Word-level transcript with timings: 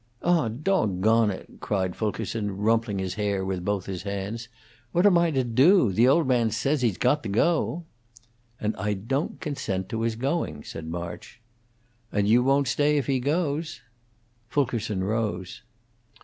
"Ah, 0.23 0.47
dog 0.47 1.05
on 1.05 1.29
it!" 1.29 1.47
cried 1.59 1.95
Fulkerson, 1.95 2.57
rumpling 2.57 2.97
his 2.97 3.13
hair 3.13 3.45
with 3.45 3.63
both 3.63 3.85
his 3.85 4.01
hands. 4.01 4.47
"What 4.93 5.05
am 5.05 5.15
I 5.15 5.29
to 5.29 5.43
do? 5.43 5.91
The 5.91 6.07
old 6.07 6.27
man 6.27 6.49
says 6.49 6.81
he's 6.81 6.97
got 6.97 7.21
to 7.21 7.29
go." 7.29 7.83
"And 8.59 8.75
I 8.77 8.95
don't 8.95 9.39
consent 9.39 9.89
to 9.89 10.01
his 10.01 10.15
going," 10.15 10.63
said 10.63 10.87
March. 10.87 11.39
"And 12.11 12.27
you 12.27 12.41
won't 12.41 12.67
stay 12.67 12.97
if 12.97 13.05
he 13.05 13.19
goes." 13.19 13.81
Fulkerson 14.49 15.03
rose. 15.03 15.61